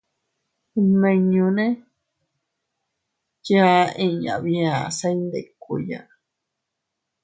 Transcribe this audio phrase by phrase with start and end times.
[0.85, 1.65] Nmiñune
[3.49, 5.99] yaa inña bia se iyndikuiya.